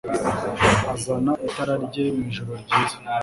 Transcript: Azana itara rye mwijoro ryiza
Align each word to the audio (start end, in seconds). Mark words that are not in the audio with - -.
Azana 0.93 1.31
itara 1.47 1.73
rye 1.85 2.03
mwijoro 2.15 2.51
ryiza 2.63 2.97